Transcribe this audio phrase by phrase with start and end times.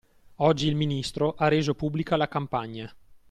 [0.37, 2.91] Oggi il Ministro ha reso pubblica la campagna